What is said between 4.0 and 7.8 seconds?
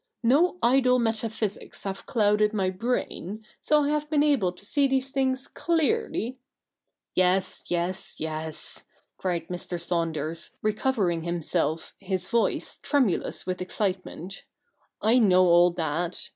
been able to see these things clearly ''Yes,